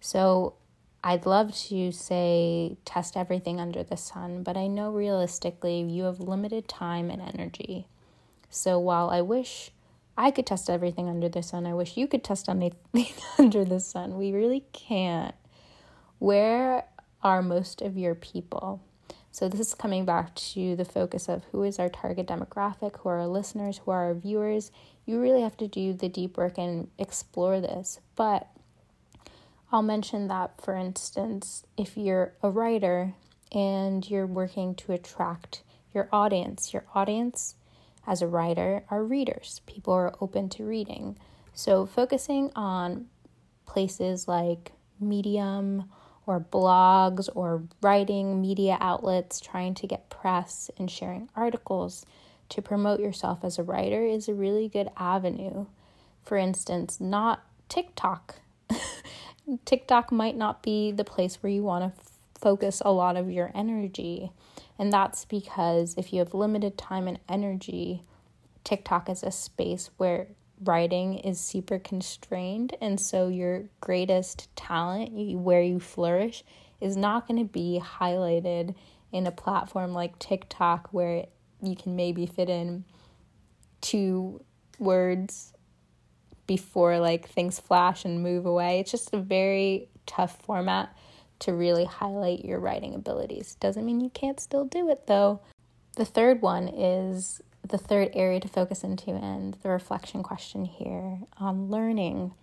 So, 0.00 0.54
I'd 1.02 1.24
love 1.24 1.54
to 1.68 1.92
say 1.92 2.76
test 2.84 3.16
everything 3.16 3.58
under 3.58 3.82
the 3.82 3.96
sun, 3.96 4.42
but 4.42 4.56
I 4.56 4.66
know 4.66 4.90
realistically 4.90 5.80
you 5.80 6.04
have 6.04 6.20
limited 6.20 6.68
time 6.68 7.10
and 7.10 7.22
energy. 7.22 7.86
So, 8.50 8.78
while 8.78 9.10
I 9.10 9.20
wish 9.20 9.72
I 10.20 10.30
could 10.30 10.44
test 10.44 10.68
everything 10.68 11.08
under 11.08 11.30
the 11.30 11.42
sun. 11.42 11.66
I 11.66 11.72
wish 11.72 11.96
you 11.96 12.06
could 12.06 12.22
test 12.22 12.50
anything 12.50 13.06
under 13.38 13.64
the 13.64 13.80
sun. 13.80 14.18
We 14.18 14.32
really 14.32 14.64
can't. 14.74 15.34
Where 16.18 16.84
are 17.22 17.40
most 17.40 17.80
of 17.80 17.96
your 17.96 18.14
people? 18.14 18.82
So, 19.32 19.48
this 19.48 19.60
is 19.60 19.74
coming 19.74 20.04
back 20.04 20.34
to 20.34 20.76
the 20.76 20.84
focus 20.84 21.26
of 21.26 21.44
who 21.52 21.62
is 21.62 21.78
our 21.78 21.88
target 21.88 22.26
demographic, 22.26 22.98
who 22.98 23.08
are 23.08 23.20
our 23.20 23.28
listeners, 23.28 23.78
who 23.78 23.92
are 23.92 24.08
our 24.08 24.14
viewers. 24.14 24.70
You 25.06 25.20
really 25.20 25.40
have 25.40 25.56
to 25.56 25.68
do 25.68 25.94
the 25.94 26.10
deep 26.10 26.36
work 26.36 26.58
and 26.58 26.88
explore 26.98 27.58
this. 27.58 28.00
But 28.14 28.46
I'll 29.72 29.82
mention 29.82 30.28
that, 30.28 30.60
for 30.60 30.74
instance, 30.74 31.64
if 31.76 31.96
you're 31.96 32.32
a 32.42 32.50
writer 32.50 33.14
and 33.52 34.08
you're 34.08 34.26
working 34.26 34.74
to 34.76 34.92
attract 34.92 35.62
your 35.94 36.08
audience, 36.12 36.72
your 36.72 36.84
audience 36.94 37.54
as 38.06 38.22
a 38.22 38.26
writer 38.26 38.84
are 38.90 39.04
readers. 39.04 39.60
People 39.66 39.92
are 39.92 40.14
open 40.20 40.48
to 40.50 40.64
reading. 40.64 41.16
So, 41.54 41.86
focusing 41.86 42.50
on 42.56 43.06
places 43.66 44.26
like 44.26 44.72
Medium 44.98 45.88
or 46.26 46.40
blogs 46.40 47.28
or 47.34 47.62
writing 47.80 48.40
media 48.40 48.76
outlets, 48.80 49.40
trying 49.40 49.74
to 49.74 49.86
get 49.86 50.10
press 50.10 50.70
and 50.78 50.90
sharing 50.90 51.28
articles 51.34 52.04
to 52.50 52.60
promote 52.60 53.00
yourself 53.00 53.40
as 53.42 53.58
a 53.58 53.62
writer 53.62 54.04
is 54.04 54.28
a 54.28 54.34
really 54.34 54.68
good 54.68 54.88
avenue. 54.96 55.66
For 56.22 56.36
instance, 56.36 57.00
not 57.00 57.44
TikTok. 57.68 58.36
TikTok 59.64 60.12
might 60.12 60.36
not 60.36 60.62
be 60.62 60.92
the 60.92 61.04
place 61.04 61.42
where 61.42 61.50
you 61.50 61.62
want 61.62 61.94
to 61.94 62.00
f- 62.00 62.10
focus 62.34 62.82
a 62.84 62.92
lot 62.92 63.16
of 63.16 63.30
your 63.30 63.50
energy. 63.54 64.30
And 64.78 64.92
that's 64.92 65.24
because 65.24 65.94
if 65.96 66.12
you 66.12 66.20
have 66.20 66.34
limited 66.34 66.78
time 66.78 67.06
and 67.08 67.18
energy, 67.28 68.02
TikTok 68.64 69.08
is 69.08 69.22
a 69.22 69.30
space 69.30 69.90
where 69.96 70.28
writing 70.62 71.18
is 71.18 71.40
super 71.40 71.78
constrained. 71.78 72.76
And 72.80 73.00
so 73.00 73.28
your 73.28 73.64
greatest 73.80 74.54
talent, 74.56 75.10
where 75.38 75.62
you 75.62 75.80
flourish, 75.80 76.44
is 76.80 76.96
not 76.96 77.26
going 77.26 77.38
to 77.38 77.50
be 77.50 77.80
highlighted 77.82 78.74
in 79.12 79.26
a 79.26 79.32
platform 79.32 79.92
like 79.92 80.18
TikTok 80.18 80.88
where 80.92 81.26
you 81.62 81.76
can 81.76 81.96
maybe 81.96 82.26
fit 82.26 82.48
in 82.48 82.84
two 83.80 84.42
words 84.78 85.52
before 86.50 86.98
like 86.98 87.28
things 87.28 87.60
flash 87.60 88.04
and 88.04 88.24
move 88.24 88.44
away. 88.44 88.80
It's 88.80 88.90
just 88.90 89.14
a 89.14 89.18
very 89.18 89.86
tough 90.04 90.36
format 90.42 90.92
to 91.38 91.52
really 91.52 91.84
highlight 91.84 92.44
your 92.44 92.58
writing 92.58 92.92
abilities. 92.92 93.54
Doesn't 93.60 93.86
mean 93.86 94.00
you 94.00 94.10
can't 94.10 94.40
still 94.40 94.64
do 94.64 94.90
it 94.90 95.06
though. 95.06 95.38
The 95.94 96.04
third 96.04 96.42
one 96.42 96.66
is 96.66 97.40
the 97.64 97.78
third 97.78 98.10
area 98.14 98.40
to 98.40 98.48
focus 98.48 98.82
into, 98.82 99.12
and 99.12 99.58
the 99.62 99.68
reflection 99.68 100.24
question 100.24 100.64
here 100.64 101.20
on 101.38 101.70
learning 101.70 102.34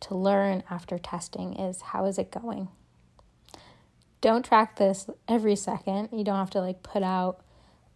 to 0.00 0.16
learn 0.16 0.64
after 0.68 0.98
testing 0.98 1.54
is 1.54 1.80
how 1.80 2.06
is 2.06 2.18
it 2.18 2.32
going? 2.32 2.66
Don't 4.20 4.44
track 4.44 4.78
this 4.78 5.08
every 5.28 5.54
second. 5.54 6.08
You 6.10 6.24
don't 6.24 6.34
have 6.34 6.50
to 6.50 6.60
like 6.60 6.82
put 6.82 7.04
out 7.04 7.38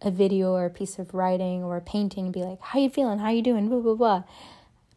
a 0.01 0.09
video 0.09 0.53
or 0.53 0.65
a 0.65 0.69
piece 0.69 0.99
of 0.99 1.13
writing 1.13 1.65
or 1.65 1.75
a 1.75 1.81
painting 1.81 2.25
and 2.25 2.33
be 2.33 2.43
like, 2.43 2.61
how 2.61 2.79
you 2.79 2.89
feeling? 2.89 3.19
How 3.19 3.29
you 3.29 3.41
doing? 3.41 3.67
Blah 3.67 3.81
blah 3.81 3.95
blah. 3.95 4.23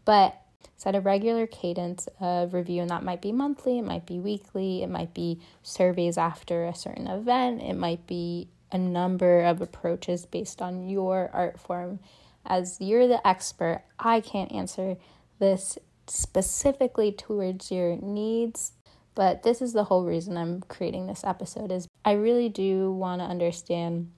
But 0.06 0.40
set 0.76 0.94
a 0.94 1.00
regular 1.00 1.46
cadence 1.46 2.08
of 2.20 2.54
review, 2.54 2.80
and 2.80 2.90
that 2.90 3.02
might 3.02 3.20
be 3.20 3.32
monthly, 3.32 3.78
it 3.78 3.84
might 3.84 4.06
be 4.06 4.18
weekly, 4.18 4.82
it 4.82 4.88
might 4.88 5.12
be 5.12 5.40
surveys 5.62 6.16
after 6.16 6.64
a 6.64 6.74
certain 6.74 7.08
event, 7.08 7.60
it 7.60 7.74
might 7.74 8.06
be 8.06 8.48
a 8.72 8.78
number 8.78 9.42
of 9.42 9.60
approaches 9.60 10.24
based 10.24 10.62
on 10.62 10.88
your 10.88 11.30
art 11.32 11.58
form. 11.58 11.98
As 12.44 12.80
you're 12.80 13.08
the 13.08 13.26
expert, 13.26 13.82
I 13.98 14.20
can't 14.20 14.52
answer 14.52 14.96
this 15.38 15.76
specifically 16.06 17.10
towards 17.10 17.72
your 17.72 17.96
needs, 17.96 18.72
but 19.14 19.42
this 19.42 19.60
is 19.60 19.72
the 19.72 19.84
whole 19.84 20.04
reason 20.04 20.36
I'm 20.36 20.60
creating 20.62 21.06
this 21.06 21.24
episode 21.24 21.72
is 21.72 21.88
I 22.04 22.12
really 22.12 22.48
do 22.48 22.92
want 22.92 23.20
to 23.20 23.26
understand 23.26 24.12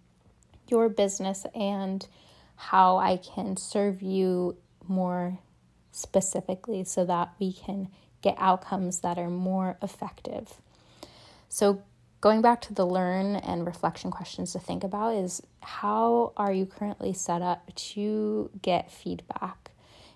your 0.67 0.89
business 0.91 1.47
and 1.55 2.07
how 2.57 2.99
I 2.99 3.17
can 3.17 3.57
serve 3.57 4.03
you 4.03 4.57
more 4.87 5.39
specifically 5.93 6.85
so 6.85 7.05
that 7.05 7.33
we 7.39 7.53
can 7.53 7.89
get 8.23 8.37
outcomes 8.39 9.01
that 9.01 9.19
are 9.19 9.31
more 9.31 9.79
effective. 9.83 10.55
So, 11.49 11.83
going 12.21 12.43
back 12.43 12.61
to 12.63 12.75
the 12.75 12.87
learn 12.87 13.37
and 13.37 13.65
reflection 13.65 14.11
questions 14.11 14.53
to 14.53 14.59
think 14.59 14.83
about 14.83 15.15
is 15.15 15.41
how 15.61 16.33
are 16.37 16.53
you 16.53 16.67
currently 16.67 17.13
set 17.13 17.43
up 17.43 17.75
to 17.75 18.51
get 18.61 18.91
feedback? 18.91 19.71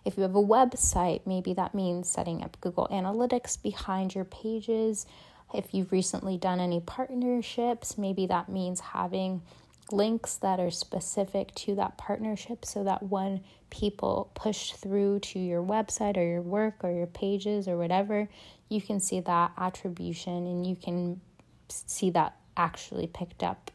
If 0.05 0.17
you 0.17 0.25
have 0.25 0.35
a 0.35 0.43
website, 0.43 1.21
maybe 1.26 1.55
that 1.55 1.75
means 1.75 2.09
setting 2.09 2.43
up 2.43 2.57
Google 2.61 2.88
Analytics 2.91 3.62
behind 3.62 4.14
your 4.14 4.25
pages. 4.25 5.07
If 5.55 5.73
you've 5.73 5.93
recently 5.93 6.37
done 6.37 6.59
any 6.59 6.81
partnerships, 6.81 7.97
maybe 7.97 8.26
that 8.26 8.49
means 8.49 8.81
having 8.81 9.43
links 9.90 10.36
that 10.36 10.60
are 10.60 10.70
specific 10.70 11.54
to 11.54 11.74
that 11.74 11.98
partnership 11.98 12.64
so 12.64 12.84
that 12.84 13.02
when 13.02 13.42
people 13.70 14.30
push 14.34 14.72
through 14.72 15.18
to 15.20 15.38
your 15.38 15.62
website 15.62 16.16
or 16.16 16.24
your 16.24 16.42
work 16.42 16.76
or 16.82 16.92
your 16.92 17.06
pages 17.06 17.66
or 17.66 17.76
whatever, 17.76 18.28
you 18.68 18.80
can 18.80 19.00
see 19.00 19.20
that 19.20 19.52
attribution 19.58 20.46
and 20.46 20.66
you 20.66 20.76
can 20.76 21.20
see 21.68 22.10
that 22.10 22.36
actually 22.56 23.06
picked 23.06 23.42
up. 23.42 23.70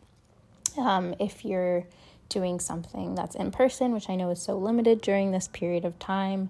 Um, 0.77 1.15
if 1.19 1.43
you're 1.43 1.85
doing 2.29 2.59
something 2.59 3.15
that's 3.15 3.35
in 3.35 3.51
person, 3.51 3.93
which 3.93 4.09
I 4.09 4.15
know 4.15 4.29
is 4.29 4.41
so 4.41 4.57
limited 4.57 5.01
during 5.01 5.31
this 5.31 5.47
period 5.47 5.85
of 5.85 5.97
time, 5.99 6.49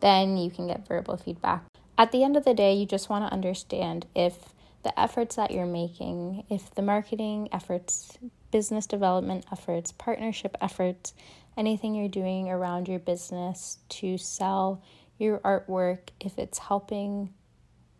then 0.00 0.36
you 0.36 0.50
can 0.50 0.66
get 0.66 0.86
verbal 0.86 1.16
feedback. 1.16 1.64
At 1.96 2.12
the 2.12 2.24
end 2.24 2.36
of 2.36 2.44
the 2.44 2.54
day, 2.54 2.74
you 2.74 2.86
just 2.86 3.08
want 3.08 3.26
to 3.26 3.32
understand 3.32 4.06
if 4.14 4.52
the 4.82 4.98
efforts 4.98 5.36
that 5.36 5.50
you're 5.50 5.66
making, 5.66 6.44
if 6.50 6.74
the 6.74 6.82
marketing 6.82 7.48
efforts, 7.52 8.18
business 8.52 8.86
development 8.86 9.44
efforts, 9.50 9.90
partnership 9.90 10.56
efforts, 10.60 11.12
anything 11.56 11.96
you're 11.96 12.08
doing 12.08 12.48
around 12.48 12.86
your 12.86 13.00
business 13.00 13.78
to 13.88 14.16
sell 14.16 14.80
your 15.18 15.40
artwork, 15.40 16.10
if 16.20 16.38
it's 16.38 16.58
helping 16.58 17.32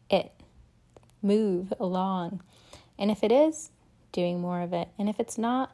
it 0.09 0.32
move 1.21 1.73
along. 1.80 2.40
And 2.99 3.11
if 3.11 3.25
it 3.25 3.32
is, 3.32 3.71
doing 4.12 4.40
more 4.40 4.61
of 4.61 4.73
it. 4.73 4.88
And 4.99 5.09
if 5.09 5.18
it's 5.18 5.38
not, 5.38 5.73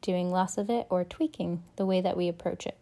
doing 0.00 0.30
less 0.30 0.56
of 0.56 0.70
it 0.70 0.86
or 0.88 1.04
tweaking 1.04 1.62
the 1.76 1.84
way 1.84 2.00
that 2.00 2.16
we 2.16 2.28
approach 2.28 2.66
it. 2.66 2.78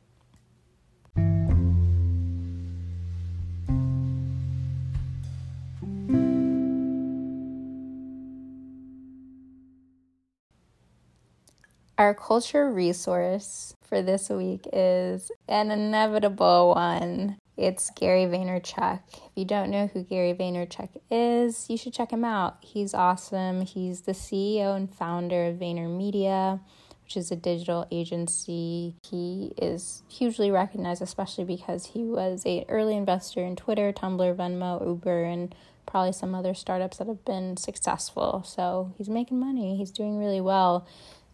Our 11.98 12.14
culture 12.14 12.72
resource 12.72 13.74
for 13.82 14.02
this 14.02 14.30
week 14.30 14.68
is 14.72 15.32
an 15.48 15.72
inevitable 15.72 16.72
one. 16.76 17.38
It's 17.56 17.90
Gary 17.90 18.26
Vaynerchuk. 18.26 19.00
If 19.16 19.32
you 19.34 19.44
don't 19.44 19.68
know 19.68 19.88
who 19.88 20.04
Gary 20.04 20.32
Vaynerchuk 20.32 20.90
is, 21.10 21.66
you 21.68 21.76
should 21.76 21.92
check 21.92 22.12
him 22.12 22.24
out. 22.24 22.58
He's 22.60 22.94
awesome. 22.94 23.62
He's 23.62 24.02
the 24.02 24.12
CEO 24.12 24.76
and 24.76 24.94
founder 24.94 25.46
of 25.46 25.56
VaynerMedia, 25.56 26.60
which 27.02 27.16
is 27.16 27.32
a 27.32 27.36
digital 27.36 27.84
agency. 27.90 28.94
He 29.02 29.52
is 29.60 30.04
hugely 30.08 30.52
recognized, 30.52 31.02
especially 31.02 31.46
because 31.46 31.86
he 31.86 32.04
was 32.04 32.44
a 32.46 32.64
early 32.68 32.96
investor 32.96 33.44
in 33.44 33.56
Twitter, 33.56 33.92
Tumblr, 33.92 34.36
Venmo, 34.36 34.86
Uber, 34.86 35.24
and 35.24 35.52
probably 35.84 36.12
some 36.12 36.34
other 36.34 36.54
startups 36.54 36.98
that 36.98 37.08
have 37.08 37.24
been 37.24 37.56
successful. 37.56 38.44
So 38.46 38.94
he's 38.98 39.08
making 39.08 39.40
money. 39.40 39.76
He's 39.76 39.90
doing 39.90 40.16
really 40.18 40.40
well. 40.40 40.86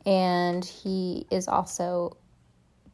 And 0.07 0.65
he 0.65 1.27
is 1.31 1.49
also 1.49 2.17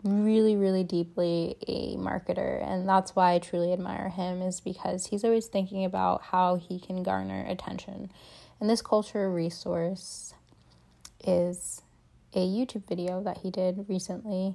really 0.02 0.56
really 0.56 0.82
deeply 0.82 1.56
a 1.68 1.94
marketer 1.96 2.66
and 2.66 2.88
that's 2.88 3.14
why 3.14 3.34
I 3.34 3.38
truly 3.38 3.70
admire 3.70 4.08
him 4.08 4.40
is 4.40 4.58
because 4.58 5.04
he's 5.04 5.24
always 5.24 5.46
thinking 5.46 5.84
about 5.84 6.22
how 6.22 6.56
he 6.56 6.80
can 6.80 7.02
garner 7.02 7.44
attention. 7.46 8.10
And 8.60 8.70
this 8.70 8.80
culture 8.80 9.30
resource 9.30 10.32
is 11.22 11.82
a 12.34 12.38
YouTube 12.38 12.86
video 12.88 13.22
that 13.22 13.38
he 13.38 13.50
did 13.50 13.84
recently 13.88 14.54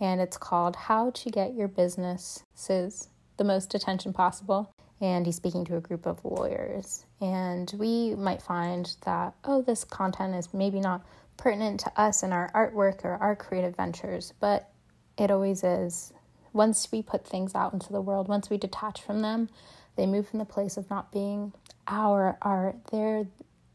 and 0.00 0.20
it's 0.20 0.38
called 0.38 0.76
How 0.76 1.10
to 1.10 1.30
Get 1.30 1.54
Your 1.54 1.68
Businesses 1.68 3.08
the 3.36 3.44
Most 3.44 3.74
Attention 3.74 4.12
Possible. 4.12 4.72
And 5.00 5.26
he's 5.26 5.36
speaking 5.36 5.64
to 5.66 5.76
a 5.76 5.80
group 5.80 6.06
of 6.06 6.24
lawyers. 6.24 7.04
And 7.20 7.72
we 7.78 8.14
might 8.14 8.42
find 8.42 8.94
that, 9.04 9.34
oh, 9.44 9.62
this 9.62 9.84
content 9.84 10.34
is 10.34 10.52
maybe 10.52 10.80
not 10.80 11.02
pertinent 11.40 11.80
to 11.80 12.00
us 12.00 12.22
in 12.22 12.32
our 12.32 12.50
artwork 12.52 13.04
or 13.04 13.14
our 13.14 13.34
creative 13.34 13.74
ventures, 13.74 14.34
but 14.40 14.70
it 15.18 15.30
always 15.30 15.64
is. 15.64 16.12
Once 16.52 16.92
we 16.92 17.02
put 17.02 17.26
things 17.26 17.54
out 17.54 17.72
into 17.72 17.92
the 17.92 18.00
world, 18.00 18.28
once 18.28 18.50
we 18.50 18.58
detach 18.58 19.00
from 19.00 19.22
them, 19.22 19.48
they 19.96 20.06
move 20.06 20.28
from 20.28 20.38
the 20.38 20.44
place 20.44 20.76
of 20.76 20.88
not 20.90 21.10
being 21.10 21.52
our 21.88 22.36
art. 22.42 22.76
They're 22.92 23.26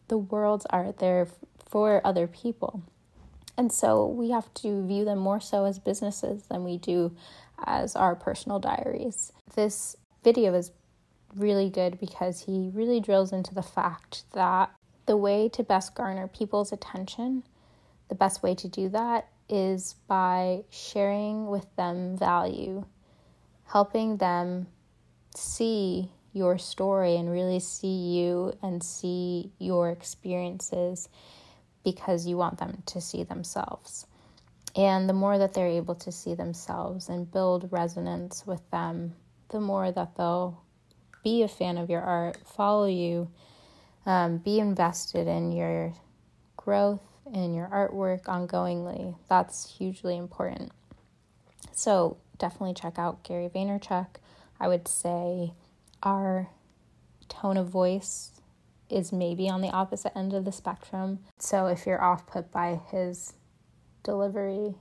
the 0.08 0.18
world's 0.18 0.66
art. 0.70 1.00
They're 1.00 1.28
for 1.68 2.02
other 2.06 2.28
people. 2.28 2.84
And 3.58 3.72
so 3.72 4.06
we 4.06 4.30
have 4.32 4.54
to 4.56 4.86
view 4.86 5.06
them 5.06 5.18
more 5.18 5.40
so 5.40 5.66
as 5.66 5.80
businesses 5.80 6.44
than 6.44 6.64
we 6.64 6.78
do 6.78 7.16
as 7.66 7.96
our 7.96 8.16
personal 8.16 8.60
diaries. 8.60 9.32
This 9.56 9.96
video 10.24 10.54
is 10.54 10.72
really 11.36 11.70
good 11.70 12.00
because 12.00 12.42
he 12.42 12.70
really 12.74 13.00
drills 13.00 13.32
into 13.32 13.54
the 13.54 13.64
fact 13.64 14.24
that 14.34 14.72
the 15.06 15.18
way 15.18 15.50
to 15.50 15.64
best 15.64 15.96
garner 15.96 16.28
people's 16.28 16.72
attention 16.72 17.44
the 18.10 18.16
best 18.16 18.44
way 18.44 18.56
to 18.56 18.68
do 18.68 18.90
that 18.90 19.28
is 19.50 19.96
by 20.08 20.64
sharing 20.70 21.48
with 21.48 21.68
them 21.76 22.18
value, 22.18 22.86
helping 23.66 24.18
them 24.18 24.68
see 25.36 26.12
your 26.34 26.58
story 26.58 27.16
and 27.16 27.32
really 27.32 27.60
see 27.60 28.18
you 28.18 28.54
and 28.62 28.84
see 28.84 29.52
your 29.60 29.90
experiences 29.90 31.08
because 31.84 32.28
you 32.28 32.36
want 32.36 32.58
them 32.58 32.84
to 32.86 33.00
see 33.00 33.24
themselves. 33.24 34.06
And 34.76 35.08
the 35.08 35.14
more 35.14 35.38
that 35.38 35.54
they're 35.54 35.68
able 35.68 35.96
to 35.96 36.12
see 36.12 36.36
themselves 36.36 37.08
and 37.08 37.32
build 37.32 37.72
resonance 37.72 38.46
with 38.46 38.70
them, 38.72 39.14
the 39.50 39.62
more 39.62 39.92
that 39.92 40.18
they'll 40.18 40.62
be 41.24 41.44
a 41.44 41.48
fan 41.48 41.77
of 41.77 41.90
your 41.90 42.01
art, 42.01 42.38
follow 42.46 42.88
you, 42.88 43.29
um, 44.06 44.38
be 44.38 44.60
invested 44.60 45.27
in 45.27 45.51
your 45.51 45.94
growth 46.58 47.01
in 47.33 47.53
your 47.53 47.68
artwork 47.68 48.24
ongoingly. 48.24 49.16
That's 49.29 49.77
hugely 49.77 50.18
important. 50.18 50.72
So 51.74 52.18
definitely 52.38 52.74
check 52.74 52.98
out 52.98 53.24
Gary 53.24 53.50
Vaynerchuk. 53.50 54.07
I 54.59 54.68
would 54.68 54.88
say 54.88 55.53
our 56.03 56.50
tone 57.27 57.57
of 57.57 57.68
voice 57.68 58.31
is 58.90 59.11
maybe 59.11 59.50
on 59.50 59.61
the 59.61 59.70
opposite 59.70 60.16
end 60.16 60.33
of 60.33 60.46
the 60.46 60.51
spectrum. 60.51 61.20
So 61.40 61.66
if 61.68 61.85
you're 61.85 62.03
off 62.03 62.27
put 62.27 62.51
by 62.51 62.79
his 62.92 63.33
delivery, 64.03 64.75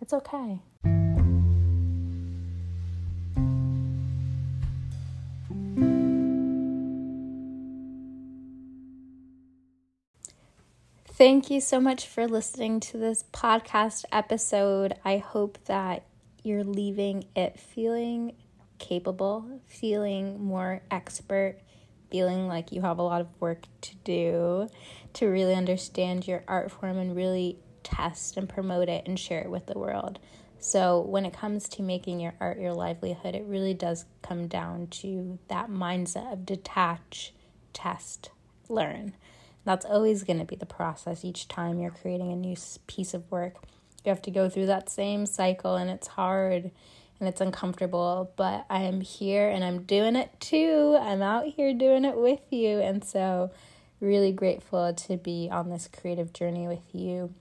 it's 0.00 0.12
okay. 0.12 0.60
Thank 11.22 11.50
you 11.50 11.60
so 11.60 11.80
much 11.80 12.08
for 12.08 12.26
listening 12.26 12.80
to 12.80 12.98
this 12.98 13.22
podcast 13.32 14.04
episode. 14.10 14.96
I 15.04 15.18
hope 15.18 15.56
that 15.66 16.02
you're 16.42 16.64
leaving 16.64 17.26
it 17.36 17.60
feeling 17.60 18.32
capable, 18.80 19.60
feeling 19.68 20.42
more 20.42 20.82
expert, 20.90 21.60
feeling 22.10 22.48
like 22.48 22.72
you 22.72 22.80
have 22.80 22.98
a 22.98 23.02
lot 23.02 23.20
of 23.20 23.28
work 23.38 23.66
to 23.82 23.94
do 24.02 24.68
to 25.12 25.26
really 25.26 25.54
understand 25.54 26.26
your 26.26 26.42
art 26.48 26.72
form 26.72 26.98
and 26.98 27.14
really 27.14 27.56
test 27.84 28.36
and 28.36 28.48
promote 28.48 28.88
it 28.88 29.06
and 29.06 29.16
share 29.16 29.42
it 29.42 29.48
with 29.48 29.66
the 29.66 29.78
world. 29.78 30.18
So, 30.58 31.02
when 31.02 31.24
it 31.24 31.32
comes 31.32 31.68
to 31.68 31.82
making 31.82 32.18
your 32.18 32.34
art 32.40 32.58
your 32.58 32.74
livelihood, 32.74 33.36
it 33.36 33.44
really 33.46 33.74
does 33.74 34.06
come 34.22 34.48
down 34.48 34.88
to 34.88 35.38
that 35.46 35.70
mindset 35.70 36.32
of 36.32 36.44
detach, 36.44 37.32
test, 37.72 38.30
learn. 38.68 39.14
That's 39.64 39.86
always 39.86 40.24
going 40.24 40.38
to 40.38 40.44
be 40.44 40.56
the 40.56 40.66
process 40.66 41.24
each 41.24 41.48
time 41.48 41.78
you're 41.78 41.90
creating 41.90 42.32
a 42.32 42.36
new 42.36 42.56
piece 42.86 43.14
of 43.14 43.30
work. 43.30 43.54
You 44.04 44.10
have 44.10 44.22
to 44.22 44.30
go 44.30 44.48
through 44.48 44.66
that 44.66 44.90
same 44.90 45.26
cycle, 45.26 45.76
and 45.76 45.88
it's 45.88 46.08
hard 46.08 46.72
and 47.22 47.28
it's 47.28 47.40
uncomfortable, 47.40 48.32
but 48.34 48.66
I 48.68 48.82
am 48.82 49.00
here 49.00 49.48
and 49.48 49.62
I'm 49.62 49.84
doing 49.84 50.16
it 50.16 50.32
too. 50.40 50.98
I'm 51.00 51.22
out 51.22 51.46
here 51.46 51.72
doing 51.72 52.04
it 52.04 52.16
with 52.16 52.40
you. 52.50 52.80
And 52.80 53.04
so, 53.04 53.52
really 54.00 54.32
grateful 54.32 54.92
to 54.92 55.16
be 55.16 55.48
on 55.48 55.70
this 55.70 55.88
creative 55.88 56.32
journey 56.32 56.66
with 56.66 56.82
you. 56.92 57.32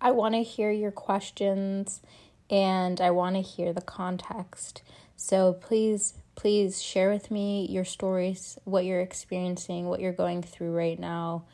I 0.00 0.10
want 0.12 0.34
to 0.36 0.42
hear 0.42 0.70
your 0.70 0.90
questions 0.90 2.00
and 2.48 2.98
I 2.98 3.10
want 3.10 3.36
to 3.36 3.42
hear 3.42 3.74
the 3.74 3.82
context. 3.82 4.80
So, 5.18 5.52
please 5.52 6.14
please 6.34 6.82
share 6.82 7.10
with 7.10 7.30
me 7.30 7.66
your 7.70 7.84
stories, 7.84 8.58
what 8.64 8.84
you're 8.84 9.00
experiencing, 9.00 9.86
what 9.86 10.00
you're 10.00 10.12
going 10.12 10.42
through 10.42 10.72
right 10.72 10.98
now. 10.98 11.44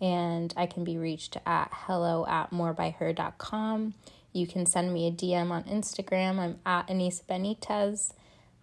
And 0.00 0.52
I 0.56 0.66
can 0.66 0.84
be 0.84 0.98
reached 0.98 1.36
at 1.46 1.70
hello 1.72 2.26
at 2.26 2.50
morebyher.com. 2.50 3.94
You 4.32 4.46
can 4.46 4.66
send 4.66 4.92
me 4.92 5.06
a 5.06 5.12
DM 5.12 5.50
on 5.50 5.64
Instagram. 5.64 6.38
I'm 6.38 6.58
at 6.66 6.88
Anissa 6.88 7.24
Benitez. 7.24 8.12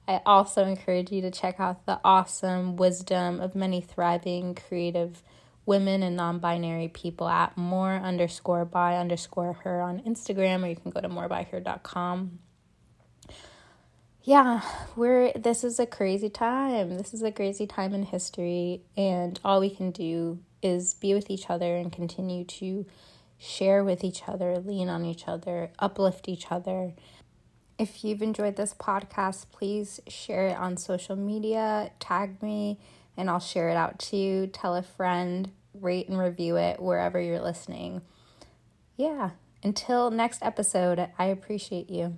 I 0.08 0.22
also 0.26 0.66
encourage 0.66 1.12
you 1.12 1.22
to 1.22 1.32
check 1.32 1.60
out 1.60 1.86
the 1.86 2.00
awesome 2.04 2.76
wisdom 2.76 3.40
of 3.40 3.56
many 3.56 3.80
thriving 3.82 4.56
creative 4.56 5.24
women 5.66 6.04
and 6.04 6.16
non-binary 6.16 6.90
people 6.90 7.30
at 7.30 7.56
more 7.56 7.94
underscore 7.94 8.66
by 8.66 8.98
underscore 8.98 9.54
her 9.64 9.82
on 9.82 10.02
Instagram, 10.02 10.64
or 10.64 10.68
you 10.68 10.76
can 10.76 10.92
go 10.92 11.00
to 11.00 11.08
morebyher.com 11.08 12.40
yeah, 14.24 14.62
we're 14.96 15.32
this 15.34 15.64
is 15.64 15.80
a 15.80 15.86
crazy 15.86 16.30
time. 16.30 16.98
This 16.98 17.14
is 17.14 17.24
a 17.24 17.32
crazy 17.32 17.66
time 17.66 17.94
in 17.94 18.04
history 18.04 18.82
and 18.96 19.40
all 19.44 19.60
we 19.60 19.70
can 19.70 19.92
do 19.92 20.40
is 20.62 20.94
be 20.94 21.14
with 21.14 21.30
each 21.30 21.50
other 21.50 21.76
and 21.76 21.92
continue 21.92 22.44
to 22.46 22.86
share 23.40 23.84
with 23.84 24.04
each 24.04 24.28
other, 24.28 24.60
lean 24.60 24.90
on 24.90 25.04
each 25.04 25.28
other, 25.28 25.72
uplift 25.80 26.30
each 26.30 26.52
other. 26.52 26.94
If 27.80 28.04
you've 28.04 28.22
enjoyed 28.22 28.58
this 28.58 28.76
podcast, 28.76 29.48
please 29.52 30.00
share 30.08 30.48
it 30.48 30.58
on 30.58 30.78
social 30.78 31.16
media, 31.16 31.92
tag 32.00 32.44
me, 32.44 32.80
and 33.18 33.28
I'll 33.28 33.40
share 33.40 33.70
it 33.70 33.78
out 33.78 33.98
to 34.00 34.18
you. 34.18 34.46
Tell 34.46 34.76
a 34.76 34.84
friend, 34.84 35.50
rate 35.74 36.08
and 36.08 36.20
review 36.20 36.58
it 36.58 36.80
wherever 36.80 37.20
you're 37.20 37.42
listening. 37.42 38.04
Yeah, 38.98 39.32
until 39.64 40.12
next 40.12 40.44
episode, 40.44 41.10
I 41.18 41.26
appreciate 41.26 41.90
you. 41.90 42.18